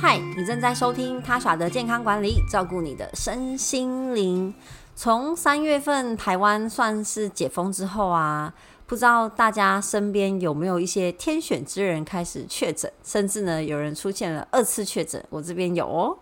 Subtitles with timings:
[0.00, 4.54] 嗨，你正在收听他耍的健康管理，照顾你的身心灵。
[4.94, 8.54] 从三月份台湾算是解封之后啊，
[8.86, 15.22] 不知道大家身边有没有一些天选之人开始确诊，甚至呢有人出现了二次确诊。
[15.30, 16.16] 我这边有哦。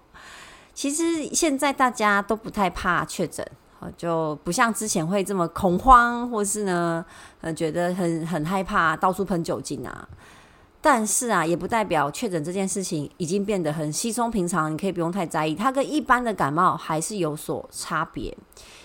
[0.72, 3.46] 其实现在大家都不太怕确诊，
[3.94, 7.04] 就不像之前会这么恐慌，或是呢，
[7.42, 10.08] 呃，觉得很很害怕，到处喷酒精啊。
[10.88, 15.52] 但是啊，也不代表确诊这件事情已经变得很稀松平常，你可以不用太在意。
[15.52, 18.32] 它跟一般的感冒还是有所差别，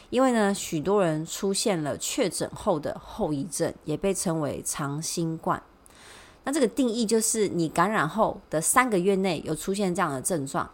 [0.10, 5.62] 因为呢，许多人出现了确诊后的后遗症，也被称为长新冠。
[6.44, 10.68] 那这个定义就是你感染后的三个月内有出现这样的症状。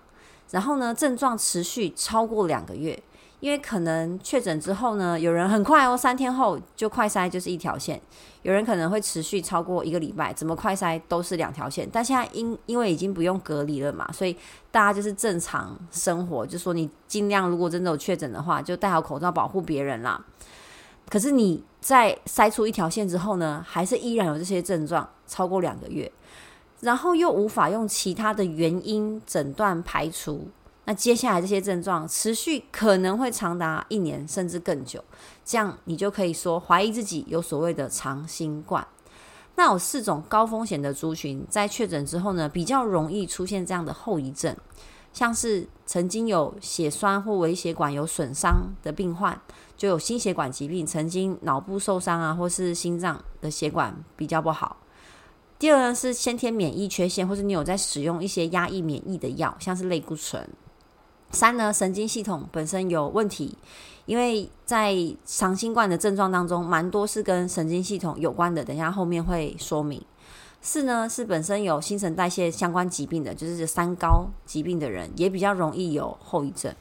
[0.51, 2.97] 然后呢，症状持续超过两个月，
[3.39, 8.01] 因为可能确诊之后呢，有人很快哦，三天后就快筛就是一条线，
[8.41, 11.87] 有人可能会持续超过一个礼拜，怎么快筛都是两条线。
[11.91, 14.35] 但现在因因为已经不用隔离了嘛，所以
[14.71, 20.19] 大家就是正常生活，就说你尽量如果真的有确诊的话，就戴好口罩保护别人啦。
[21.07, 26.11] 可是你在筛出一条线之后呢，还是依然有这些症状超过两个月。
[26.79, 30.47] 然后又无法用其他的原因诊断排除，
[30.89, 35.03] 那接下来这些症状持续可能会长达一年甚至更久，
[35.43, 38.87] 这样你就可以说怀疑自己有所谓的长新冠。
[39.55, 44.55] 那有四种高风险的族群在确诊之后呢，比较容易出现这样的后遗症，
[45.11, 49.37] 像是曾经有血栓或微血管有损伤的病患，
[49.75, 54.77] 就有心血管疾病，曾经脑部受伤啊，或是心脏的血管比较不好。
[55.59, 60.47] 第二呢是先天免疫缺陷，或是你有在使用一些压抑免疫的药，像是类固醇。
[61.31, 63.57] 三呢，神经系统本身有问题，
[64.05, 70.01] 因为在长新冠的症状当中，蛮多是跟神经系统有关的，等下后面会说明。
[70.61, 76.73] 四呢是本身有新陈代谢相关疾病的，就是三高疾病的人，也比较容易有后遗症。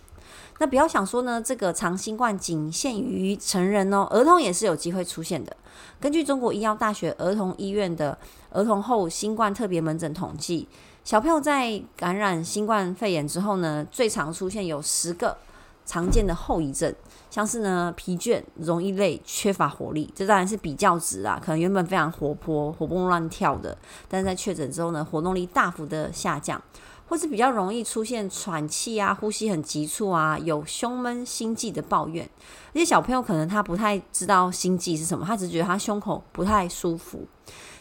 [0.59, 5.55] 那不要想说呢，这个长新冠仅限于成人哦，儿童也是有机会出现的。
[6.01, 8.17] 根据中国医药大学儿童医院的
[8.51, 10.67] 儿童后新冠特别门诊统计，
[11.07, 15.39] 小朋友在感染新冠肺炎之后呢，最常出现有十个
[15.85, 16.93] 常见的后遗症，
[17.31, 23.79] 像是呢疲倦、容易累、缺乏活力，这当然是比较值啊，可能原本非常活泼、活蹦乱跳的，
[24.09, 26.61] 但是在确诊之后呢，活动力大幅的下降。
[27.09, 32.29] 或是比较容易出现喘气啊、呼吸很急促啊、有胸闷、心悸的抱怨。
[32.71, 37.25] 而且小朋友可能他不太知道心悸是什么，他只觉得他胸口不太舒服，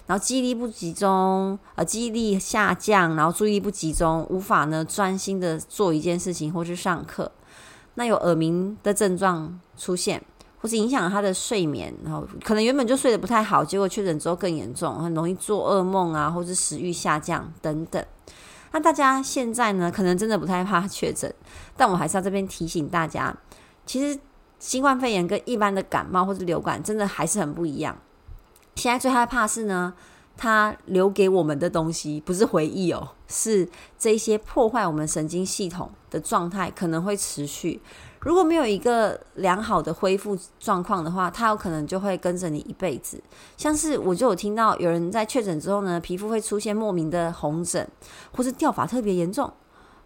[0.07, 7.31] 然后记忆力不集中，呃，记忆力下降，然后注意力不集中，无法呢专心的做一件事情或是上课。
[7.95, 10.21] 那有耳鸣的症状出现，
[10.59, 18.05] 或是影响他的睡眠，然后可能原本就睡得不太好，结果确诊之后更严重，很容易做噩梦啊，或是食欲下降等等。
[18.72, 21.33] 那大家现在呢，可能真的不太怕确诊，
[21.77, 23.33] 但我还是要这边提醒大家，
[23.85, 24.19] 其实
[24.59, 27.97] 新冠肺炎跟一般的感冒或者流感真的还是很不一样。
[28.75, 29.94] 现在最害怕是呢，
[30.36, 37.81] 它留给我们的东西不是回忆哦，是这些破坏我们神经系统的状态可能会持续。
[38.19, 43.22] 如果没有一个良好的恢复状况的话，它有可能就会跟着你一辈子。
[43.56, 47.88] 像是我就有听到有人在确诊之后呢，皮肤会出现莫名的红疹，
[48.35, 49.50] 或是掉发特别严重。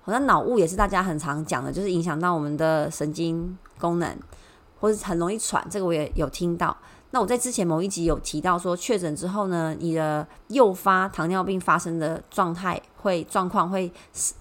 [0.02, 4.16] 好像脑雾也是大家很常讲的，就是影响到我们的神经功能，
[4.80, 5.66] 或是很容易喘。
[5.72, 6.78] 这个我也有听到。
[7.12, 13.92] 那我在之前某一集有提到说，确诊之后呢，你的诱发糖尿病发生的状态会状况会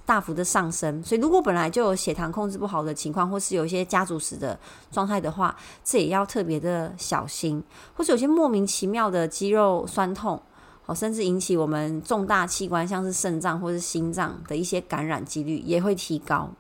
[0.05, 1.03] 大幅的上升。
[1.03, 4.59] 所以如果本来就有血糖控制不好的情况，或是有一些家族史的
[4.91, 7.65] 状态的话，这也要特别的小心。
[7.97, 10.39] 或是有些莫名其妙的肌肉酸痛，
[10.85, 16.51] 哦，甚至引起我们重大器官像是肾脏或是心脏的一些感染几率也会提高。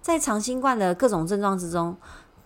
[0.00, 1.94] 在长新冠的各种症状之中，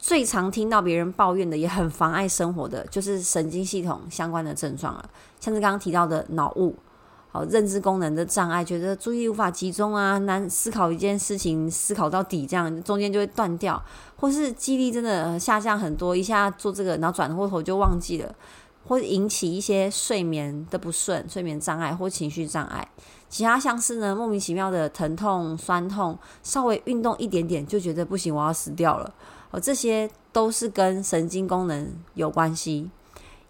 [0.05, 5.09] 最常听到别人抱怨的，也很妨碍生活的，就是神经系统相关的症状了，
[5.41, 6.77] 像是刚刚提到的脑雾，
[7.33, 13.83] 好，认知功能的障碍，觉得注意力无法集中啊，难思考一件事情，思考到底，这样中间就会断掉，
[14.17, 18.35] 或是记忆力真的下降很多，一下做这个，然后转过头就忘记了，
[18.87, 22.87] 或引起一些睡眠的不顺、睡眠障碍或情绪障碍，
[23.31, 29.15] 其他像是呢，莫名其妙的疼痛、酸痛，稍微运动一点点就觉得不行，我要死掉了。
[29.61, 32.91] 这些都是跟神经功能有关系，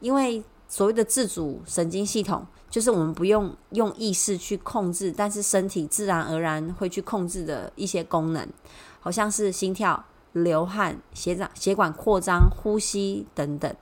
[0.01, 8.49] 因为所谓的自主神经系统，就是我们不用用意识去控制，但是身体自然而然会去控制的一些功能，
[9.01, 13.73] 好像是心跳、流汗、血长血管扩张、呼吸等等。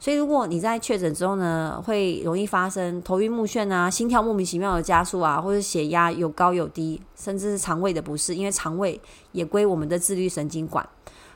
[0.00, 9.00] 所以如果你在确诊之后呢，会容易发生头晕目眩啊，心跳莫名其妙的加速啊，或者血压有高有低，甚至是肠胃的不适，因为肠胃
[9.30, 10.88] 也归我们的自律神经管。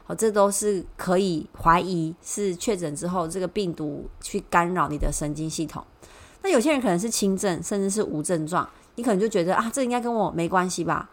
[0.06, 5.85] 哦，这都是可以怀疑是确诊之后这个病毒去干扰你的神经系统。
[6.43, 11.11] 那有些人可能是轻症，甚至是无症状，你可能就觉得啊，这应该跟我没关系吧？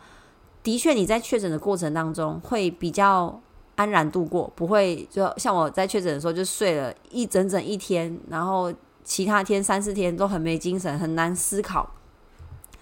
[0.62, 3.42] 的确，你在确诊的过程当中会比较
[3.75, 8.72] 安然度过，不会就像我在确诊的时候就睡了一整整一天，然后
[9.04, 11.90] 其他天三四天都很没精神，很难思考。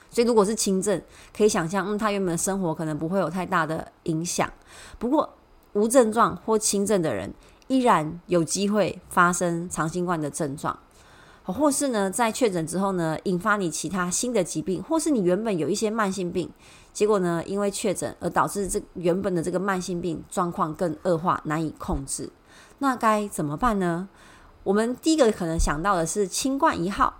[0.10, 1.02] 所以如果是轻症，
[1.34, 4.52] 可以想象，嗯，他原本的生活可能不会有太大的影响。
[5.00, 5.38] 不过，
[5.74, 7.34] 无症状或轻症的人，
[7.68, 10.78] 依然有机会发生长新冠的症状，
[11.44, 16.50] 或是呢，在确诊之后呢，引发你其他新的疾病，或是你原本有一些慢性病，
[16.92, 22.30] 结果呢，因为确诊而导致这原本的这个慢性病状况更恶化，难以控制。
[22.80, 24.10] 那该怎么办呢？
[24.64, 27.14] 我们第一个可能想到的是清冠一号。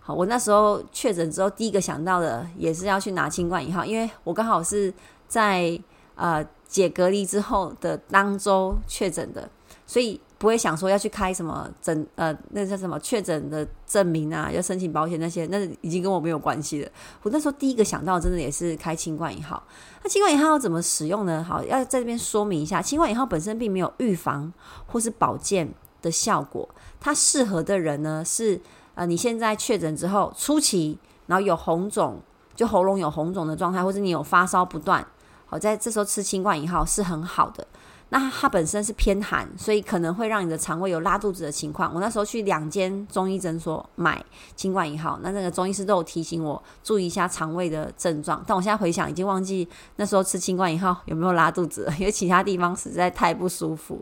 [0.00, 4.92] 好，我那时候确诊之后，第一个想到的也是要去拿清冠一号，因为我刚好是
[5.26, 5.76] 在
[6.16, 6.44] 呃。
[6.68, 9.48] 解隔离之后的当周确诊的，
[9.86, 16.90] 所以不会想说要去开什么诊呃，那叫什么确诊的证明啊，要申请保险那些，那已经跟我没有关系了。
[17.22, 19.62] 我那时候第一个想到，真的也是开清冠一号。
[20.02, 21.42] 那清冠一号要怎么使用呢？
[21.42, 24.52] 好，要在这边说明一下，清冠一号本身并没有预防
[24.88, 25.72] 或是保健
[26.02, 26.68] 的效果，
[26.98, 28.60] 它适合的人呢是
[28.96, 32.20] 呃，你现在确诊之后初期，然后有红肿，
[32.56, 35.06] 就喉咙有红肿的状态，或者你有发烧不断。
[35.46, 37.66] 好，在这时候吃清冠一号是很好的。
[38.08, 41.92] 那它本身是偏寒，所以可能会让你的肠胃有拉肚子的情况。
[41.92, 48.40] 我那时候去两间中医诊所买清冠一号，那那个中医师都有提醒我注意一下肠胃的症状。
[48.46, 54.00] 但我现在回想，已经忘记那时候吃清冠一号有没有拉肚子了，因为其他地方实在太不舒服。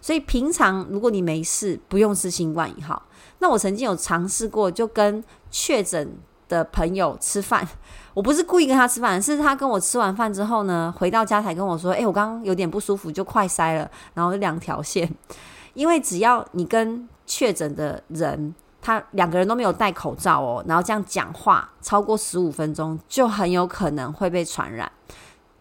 [0.00, 3.02] 所以平常如果你没事，不用吃清冠一号。
[3.40, 6.16] 那我曾经有尝试过，就跟确诊
[6.52, 7.66] 的朋友吃饭。
[8.12, 15.10] 我不是故意跟他吃饭，是他跟我吃完饭之后呢，回到家才跟我说：“诶，我刚刚有点不舒服，就快塞了，然后两条线。
[15.72, 24.92] 因为只要你跟确诊的人，他两个人都没有戴口罩哦，然后这样讲话超过十五分钟，就很有可能会被传染。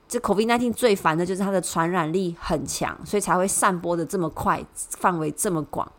[0.10, 5.90] 这 COVID-19 最烦的就是它的传染力很强，所以才会散播的这么快，范围这么广。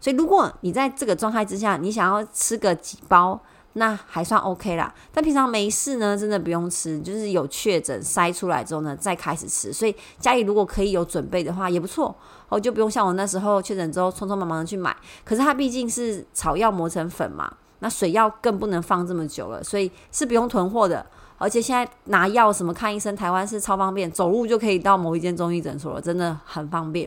[0.00, 3.40] 所以如果你在这个状态之下，你想要吃个几包。
[3.78, 9.70] 那还算 OK 啦，但平常没事呢，真的不用吃，就是有确诊筛出来之后呢，再开始吃。
[9.70, 12.14] 所以家里如果可以有准备的话，也不错
[12.48, 14.96] 哦，就不用像我那时候确诊之后，匆匆忙忙的去买。
[15.24, 21.04] 可是它毕竟是草药磨成粉嘛，那水药更不能放这么久了，所以是不用囤货的。
[21.36, 27.06] 而且现在拿药什么看医生，台湾是超方便，走路就可以到某一间中医诊所了，真的很方便。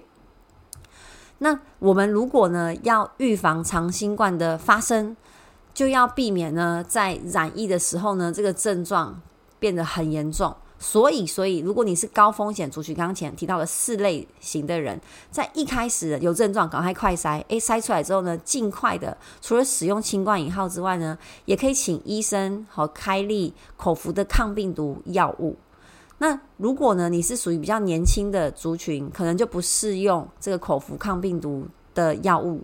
[1.40, 5.16] 那我们如果呢，要预防长新冠的发生，
[5.74, 9.22] 就要避免呢，在染疫的时候呢，这个症状
[9.60, 10.56] 变得很严重。
[10.82, 14.98] 所以，所以如果你是高风险族群，刚刚前提到的四类型的人，
[15.30, 17.44] 在一开始有症状，赶快快筛。
[17.50, 25.58] 诶，筛出来之后呢，尽快的，除了使用清冠引号之外呢，也可以请医生和开立口服的抗病毒药物。
[26.20, 32.62] 那如果呢，你是属于比较年轻的族群，可能就不适用这个口服抗病毒的药物。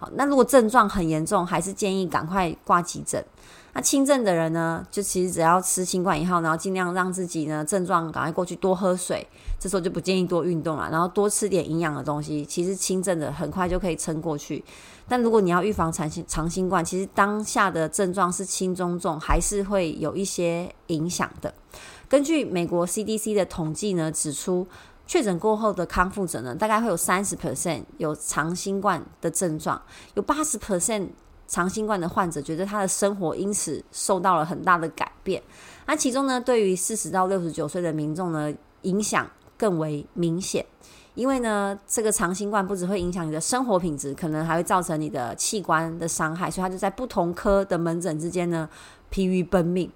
[0.00, 3.22] 好，那如果症状很严重，还是建议赶快挂急诊。
[3.74, 9.24] 那轻症的人呢，就其实只要吃清冠一号，然后尽量让自己呢症状赶快过去，多喝水。
[9.58, 12.46] 这时候就不建议多运动了，然后多吃点营养的东西。
[12.46, 14.64] 其实轻症的很快就可以撑过去。
[15.06, 21.52] 但如果你要预防长新长新冠，其实当下的症状是轻中重，还是会有一些影响的。
[22.08, 24.66] 根据美国 CDC 的统计呢，指出。
[25.10, 29.82] 确诊过后的康复者呢，大概会有三十 percent 有长新冠的症状，
[30.14, 31.08] 有八十 percent
[31.48, 35.42] 长新冠的患者觉得他的生活因此受到了很大的改变。
[35.86, 40.64] 那其中呢，对于四十到六十九岁的民众呢，影响更为明显，
[41.16, 48.68] 因为呢，这个长新冠不只会影响你的生活品质，可能还会造成你的器官的伤害，所以他就在不同科的门诊之间呢，
[49.08, 49.90] 疲于奔命。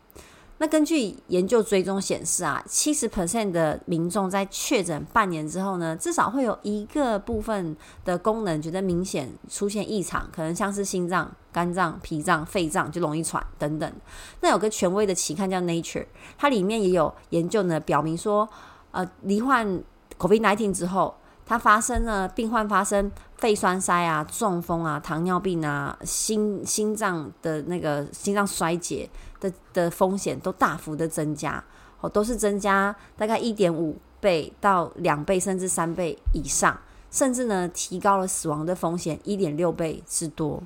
[0.64, 13.92] 那根据研究追踪显示啊，七十 percent 的民众在确诊半年之后呢，至少会有一个部分的功能觉得明显出现异常，可能像是心脏、肝脏、脾脏、肺脏就容易喘等等。
[14.40, 16.06] 那有个权威的期刊叫 Nature，
[16.38, 18.48] 它里面也有研究呢，表明说，
[18.92, 19.82] 呃，罹患
[20.18, 21.14] COVID-19 之后，
[21.46, 29.08] 它发生了病患发生肺栓塞啊、中风啊、糖尿病啊、心心脏的那个心脏衰竭。
[29.40, 31.62] 的的风险都大幅的增加，
[32.00, 40.62] 哦，都是增加大概一点五倍到两倍甚至三倍以上，甚至呢提高了死亡的风险一点六倍之多。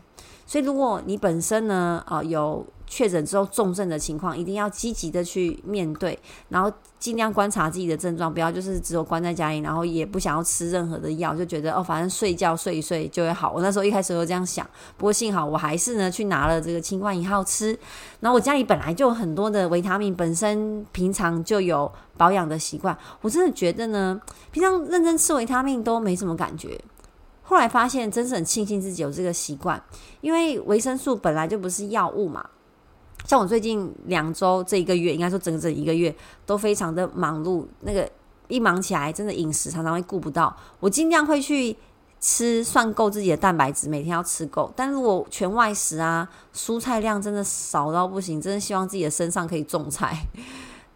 [0.49, 13.53] 所以，如果你本身呢，啊、有确诊之后重症的情况，一定要积极的去面对，然后尽量观察自己的症状，不要就是只有关在家里，然后也不想要吃任何的药，就觉得哦，反正睡觉睡一睡就会好。
[13.55, 17.79] 我那时候一开始都这样想，不过幸好我还是呢去拿了这个清冠一号吃。
[18.21, 24.19] 然后我家里本来就很多的维他命，本身平常就有保养的习惯，我真的觉得呢，
[24.51, 26.81] 平常认真吃维他命都没什么感觉。
[27.49, 29.83] 后来发现，真是很庆幸自己有这个习惯，
[30.21, 32.45] 因为维生素本来就不是药物嘛。
[33.25, 36.15] 像我最近两周这一个月，应该说整整一个月
[36.45, 38.07] 都非常的忙碌，那个
[38.49, 40.55] 一忙起来，真的饮食常常会顾不到。
[40.79, 41.75] 我尽量会去
[42.21, 44.71] 吃，算够自己的蛋白质，每天要吃够。
[44.77, 50.15] 但如果全外食啊，蔬菜量真的少到不行，真的希望自己的身上可以种菜。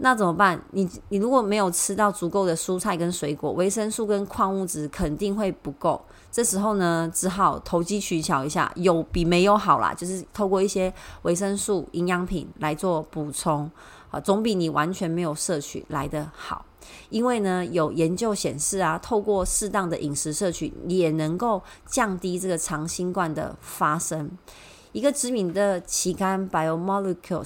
[0.04, 0.60] 那怎么办？
[0.72, 6.04] 你你如果没有吃到足够的蔬菜跟水果，维生素跟矿物质肯定会不够。
[6.28, 9.94] 这时候呢，只好投机取巧一下，有比没有好啦。
[9.94, 10.92] 就是透过一些
[11.22, 13.70] 维生素营养品来做补充，
[14.10, 16.66] 啊，总比你完全没有摄取来得好。
[17.08, 24.28] 因为呢，有研究显示啊，透过适当的饮食摄取，也能够降低这个长新冠的发生。
[24.90, 27.44] 一个知名的期刊《Biomolecules》，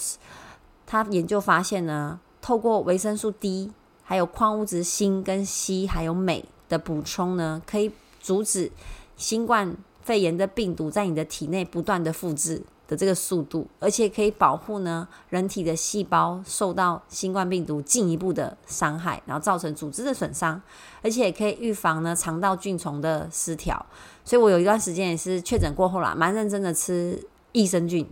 [0.86, 3.72] 他研究发现呢，透过维生素 D，
[4.04, 7.90] 还有矿物质锌跟硒，还有镁的补充呢，可以。
[8.20, 8.72] 阻止
[9.16, 20.60] 新冠肺炎的病毒在你的体内不断的复制的这个速度，而且可以保护呢人体的细胞受到新冠病毒进一步的伤害，然后造成组织的损伤，
[21.02, 23.86] 而且也可以预防呢肠道菌丛的失调。
[24.24, 28.04] 所以我有一段时间也是确诊过后啦，蛮认真的吃益生菌，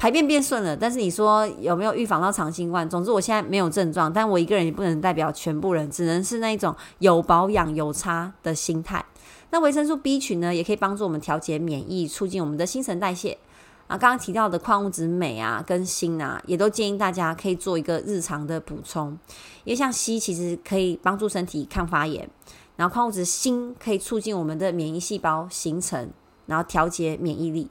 [0.00, 0.74] 排便变顺了。
[0.74, 2.88] 但是你说有没有预防到长新冠？
[2.88, 9.04] 总之我现在没有症状，但我一个人也不能代表全部人，只能是那一种有保养有差的心态。
[9.50, 13.36] 那维生素 B 群呢，也可以帮助我们调节免疫，促进我们的新陈代谢。
[13.88, 19.10] 啊，刚刚提到的矿物质镁啊跟锌啊，也都建议大家可以做一个日常的补充。
[19.64, 22.26] 因为像硒其实可以帮助身体抗发炎，
[22.76, 26.08] 然后矿物质锌可以促进我们的免疫细胞形成，
[26.46, 27.68] 然后调节免疫力。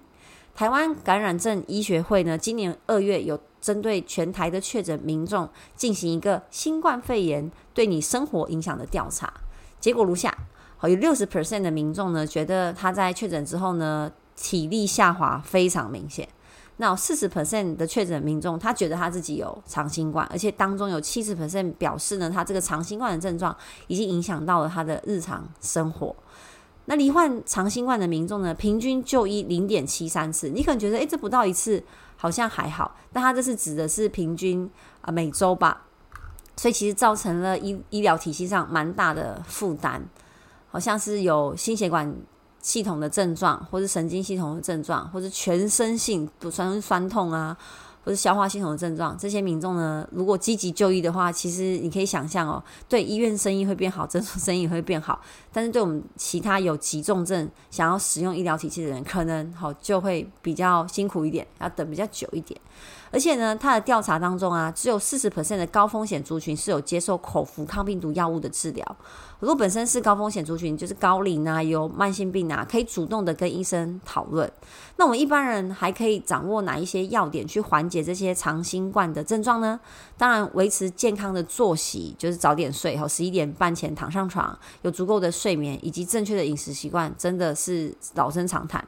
[0.60, 9.34] 台湾感染症医学会呢，今年二月有针对全台的确诊民众进行一个新冠肺炎对你生活影响的调查，
[9.80, 10.38] 结果如下。
[10.76, 16.28] 好，有六十 percent 的民众呢，觉得他在确诊之后呢，体力下滑非常明显。
[16.76, 23.56] 那四十 percent 的确诊民众，他觉得他自己有长新冠，而且当中有七十 percent 表示呢，他这个长新冠的症状
[23.88, 26.14] 已经影响到了他的日常生活。
[26.90, 30.50] 那罹患长新冠的民众呢，平均就医零点七三次。
[30.50, 31.84] 你可能觉得，诶，这不到一次
[32.18, 34.68] 好像还好，但他这是指的是平均
[35.02, 35.84] 啊每周吧，
[36.56, 40.04] 所以其实造成了医医疗体系上蛮大的负担。
[40.72, 42.12] 好像是有心血管
[42.60, 47.56] 系统的症状，或是神经系统的症状，或是全身性不酸酸痛啊，
[48.10, 49.16] 或是消化系统的症状。
[49.16, 55.22] 这些民众呢，如果积极就医的话，其实你可以想象哦，对医院生意会变好，诊所生意会变好。
[55.54, 62.60] 但是对我们其他有急重症想要使用医疗体系的人，可能好就会比较辛苦一点，要等比较久一点。
[63.12, 68.98] 而且呢，他的调查当中啊，只有四十 percent 的高风险族群是有接受口服抗病毒药物的治疗。
[69.40, 74.52] 如果本身是高风险族群，就是高龄啊，有慢性病啊，可以主动的跟医生讨论。
[74.98, 79.80] 那我们一般人还可以掌握哪一些要点去缓解这些长新冠的症状呢？
[80.18, 88.86] 当然，维持健康的作息，就是早点睡，和十一点半前躺上床，有足够的睡眠以及正确的饮食习惯，真的是老生常谈。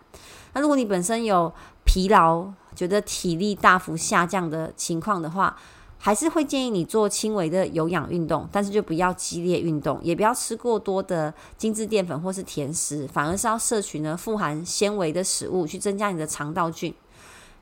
[0.54, 1.50] 那如果你本身有
[1.86, 5.56] 疲劳，觉得体力大幅下降的情况的话，
[6.04, 16.92] 还是会建议你做轻微的有氧运动，但是就不要激烈运动，也不要吃过多的精致淀粉或是甜食，反而是要摄取呢富含纤维的食物，去增加你的肠道菌。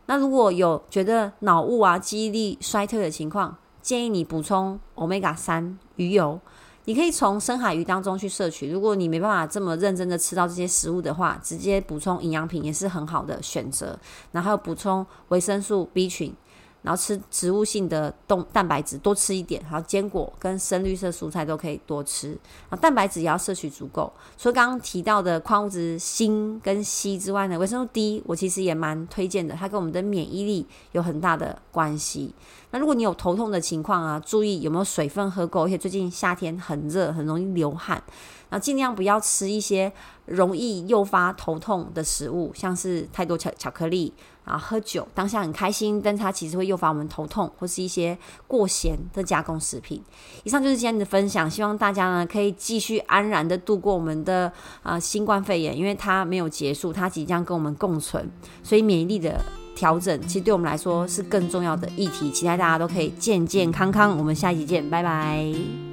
[0.06, 6.40] 那如果有觉得脑雾啊、记忆力衰退的情况，建议你补充 Omega 三鱼油。
[6.86, 14.00] 你可以从深海鱼当中去摄取，如果你没办法这么认真的吃到这些食物的话，直接补充营养品也是很好的选择。
[14.32, 16.34] 然后补充维生素 B 群。
[16.82, 22.30] 然后吃植物性的动蛋白质多吃一点，然后坚果跟深绿色蔬菜都可以多吃。
[22.70, 24.12] 然后，蛋白质也要摄取足够。
[24.38, 32.34] 除了刚刚提到的矿物质锌跟硒之外呢，维生素 D 我其实也蛮推荐的，它跟我们的免疫力有很大的关系。
[32.72, 38.02] 那如果你有头痛的情况啊，注意有没有水分喝够，而且最近夏天很热，很容易流汗。
[38.50, 39.92] 然后尽量不要吃一些
[40.26, 44.14] 容易诱发头痛的食物，像是太多巧巧克力。
[44.50, 50.02] 啊喝酒，当下很开心，但它其实会诱发我们头痛或是一些过咸的加工食品。
[50.44, 54.52] 以上就是今天的分享，希望大家呢可以继续安然的度过我们的
[54.82, 58.28] 啊、呃、新冠肺炎，因为它没有结束，它即将跟我们共存，
[58.64, 59.40] 所以免疫力的
[59.76, 62.32] 调整其实对我们来说是更重要的议题。
[62.32, 65.89] 期待大家都可以健健康康，我们下一集见，拜拜。